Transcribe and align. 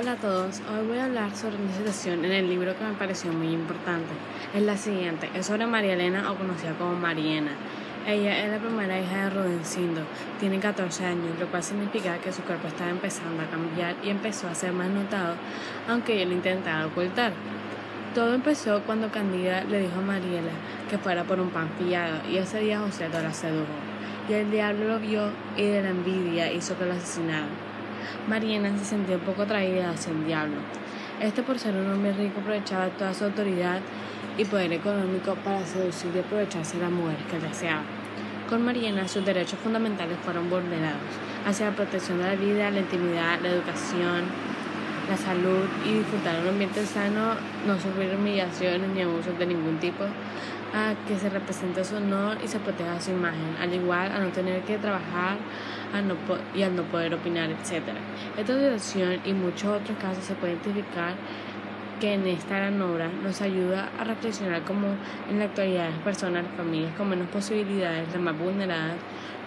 Hola 0.00 0.12
a 0.12 0.16
todos, 0.16 0.60
hoy 0.70 0.86
voy 0.86 0.98
a 0.98 1.06
hablar 1.06 1.34
sobre 1.34 1.56
una 1.56 1.74
situación 1.74 2.24
en 2.24 2.30
el 2.30 2.48
libro 2.48 2.72
que 2.78 2.84
me 2.84 2.92
pareció 2.92 3.32
muy 3.32 3.48
importante. 3.48 4.14
Es 4.54 4.62
la 4.62 4.76
siguiente, 4.76 5.28
es 5.34 5.46
sobre 5.46 5.66
María 5.66 5.94
Elena 5.94 6.30
o 6.30 6.36
conocida 6.36 6.72
como 6.74 6.94
Mariena. 6.94 7.50
Ella 8.06 8.44
es 8.44 8.52
la 8.52 8.58
primera 8.58 9.00
hija 9.00 9.24
de 9.24 9.30
Rudencindo, 9.30 10.02
tiene 10.38 10.60
14 10.60 11.04
años, 11.04 11.40
lo 11.40 11.48
cual 11.48 11.64
significa 11.64 12.16
que 12.18 12.32
su 12.32 12.42
cuerpo 12.42 12.68
estaba 12.68 12.90
empezando 12.90 13.42
a 13.42 13.46
cambiar 13.46 13.96
y 14.04 14.10
empezó 14.10 14.46
a 14.46 14.54
ser 14.54 14.72
más 14.72 14.88
notado, 14.88 15.34
aunque 15.88 16.14
ella 16.14 16.26
lo 16.26 16.34
intentaba 16.34 16.86
ocultar. 16.86 17.32
Todo 18.14 18.34
empezó 18.34 18.82
cuando 18.82 19.10
Candida 19.10 19.64
le 19.64 19.80
dijo 19.80 19.98
a 19.98 20.02
Mariela 20.02 20.52
que 20.88 20.98
fuera 20.98 21.24
por 21.24 21.40
un 21.40 21.50
pan 21.50 21.70
pillado 21.76 22.20
y 22.30 22.36
ese 22.36 22.60
día 22.60 22.78
José 22.78 23.08
la 23.08 23.32
sedujo. 23.32 23.66
Y 24.28 24.34
el 24.34 24.48
diablo 24.52 24.86
lo 24.86 25.00
vio 25.00 25.32
y 25.56 25.64
de 25.64 25.82
la 25.82 25.88
envidia 25.88 26.52
hizo 26.52 26.78
que 26.78 26.86
lo 26.86 26.92
asesinaran. 26.92 27.48
Mariana 28.28 28.76
se 28.78 28.84
sentía 28.84 29.16
un 29.16 29.22
poco 29.22 29.42
atraída 29.42 29.90
hacia 29.90 30.12
el 30.12 30.26
diablo. 30.26 30.56
Este 31.20 31.42
por 31.42 31.58
ser 31.58 31.74
un 31.74 31.90
hombre 31.90 32.12
rico 32.12 32.40
aprovechaba 32.40 32.88
toda 32.88 33.12
su 33.14 33.24
autoridad 33.24 33.80
y 34.36 34.44
poder 34.44 34.72
económico 34.72 35.34
para 35.44 35.64
seducir 35.64 36.10
y 36.14 36.20
aprovecharse 36.20 36.76
de 36.76 36.84
las 36.84 36.92
mujeres 36.92 37.24
que 37.30 37.38
deseaba. 37.38 37.82
Con 38.48 38.64
Mariana 38.64 39.08
sus 39.08 39.24
derechos 39.24 39.58
fundamentales 39.58 40.16
fueron 40.24 40.48
vulnerados 40.48 41.00
hacia 41.46 41.66
la 41.66 41.76
protección 41.76 42.18
de 42.18 42.24
la 42.24 42.34
vida, 42.34 42.70
la 42.70 42.80
intimidad, 42.80 43.40
la 43.42 43.48
educación, 43.48 44.24
la 45.08 45.16
salud 45.16 45.64
y 45.86 45.94
disfrutar 45.94 46.36
de 46.36 46.42
un 46.42 46.48
ambiente 46.48 46.84
sano, 46.84 47.34
no 47.66 47.74
sufrir 47.80 48.14
humillaciones 48.14 48.88
ni 48.90 49.02
abusos 49.02 49.38
de 49.38 49.46
ningún 49.46 49.78
tipo, 49.78 50.04
a 50.74 50.94
que 51.06 51.18
se 51.18 51.30
represente 51.30 51.84
su 51.84 51.96
honor 51.96 52.38
y 52.44 52.48
se 52.48 52.58
proteja 52.58 53.00
su 53.00 53.10
imagen, 53.10 53.56
al 53.60 53.72
igual 53.72 54.12
a 54.12 54.18
no 54.18 54.28
tener 54.28 54.62
que 54.62 54.78
trabajar 54.78 55.38
a 55.94 56.02
no 56.02 56.14
y 56.54 56.62
al 56.62 56.76
no 56.76 56.82
poder 56.84 57.14
opinar, 57.14 57.50
etc. 57.50 57.82
Esta 58.36 58.54
situación 58.54 59.20
y 59.24 59.32
muchos 59.32 59.80
otros 59.80 59.96
casos 59.98 60.24
se 60.24 60.34
puede 60.34 60.54
identificar 60.54 61.14
que 62.00 62.14
en 62.14 62.26
esta 62.26 62.56
gran 62.58 62.80
obra 62.80 63.08
nos 63.22 63.40
ayuda 63.40 63.88
a 63.98 64.04
reflexionar 64.04 64.62
cómo 64.62 64.88
en 65.30 65.38
la 65.38 65.46
actualidad 65.46 65.90
las 65.90 65.98
personas, 66.00 66.44
las 66.44 66.52
familias 66.54 66.94
con 66.96 67.08
menos 67.08 67.28
posibilidades, 67.28 68.12
las 68.12 68.20
más 68.20 68.38
vulneradas, 68.38 68.96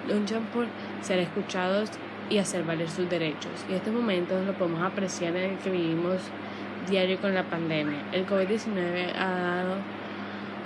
luchan 0.08 0.44
por 0.54 0.66
ser 1.02 1.20
escuchados 1.20 1.90
y 2.30 2.40
hacer 2.40 2.64
valer 2.64 2.90
sus 2.90 3.10
derechos. 3.10 3.52
Y 3.70 3.74
estos 3.74 3.94
momentos 3.94 4.46
lo 4.46 4.54
podemos 4.54 4.82
apreciar 4.82 5.36
en 5.36 5.52
el 5.52 5.58
que 5.60 5.70
vivimos 5.70 6.18
diario 6.90 7.18
con 7.20 7.34
la 7.34 7.44
pandemia. 7.44 8.00
El 8.12 8.26
COVID-19 8.26 9.16
ha 9.16 9.30
dado 9.30 9.76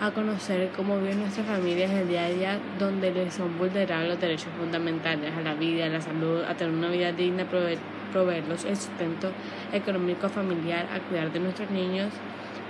a 0.02 0.12
conocer 0.12 0.70
cómo 0.76 0.98
viven 1.00 1.22
nuestras 1.22 1.48
familias 1.48 1.92
el 1.92 2.08
día 2.08 2.26
a 2.26 2.30
día, 2.30 2.60
donde 2.78 3.12
les 3.12 3.34
son 3.34 3.58
vulnerables 3.58 4.10
los 4.10 4.20
derechos 4.20 4.50
fundamentales 4.60 5.34
a 5.34 5.42
la 5.42 5.54
vida, 5.54 5.86
a 5.86 5.90
la 5.90 6.02
salud, 6.02 6.44
a 6.44 6.54
tener 6.56 6.74
una 6.74 6.90
vida 6.90 7.12
digna, 7.12 7.46
proveer, 7.46 7.80
proveerlos 8.12 8.66
el 8.66 8.76
sustento 8.76 9.32
económico 9.72 10.28
familiar, 10.30 10.86
a 10.94 11.00
cuidar 11.00 11.32
de 11.32 11.40
nuestros 11.40 11.72
niños 11.72 12.10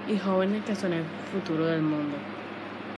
y 0.08 0.18
jóvenes 0.20 0.64
que 0.66 0.76
son 0.76 0.94
el 0.94 1.04
futuro 1.32 1.66
del 1.66 1.82
mundo. 1.82 2.16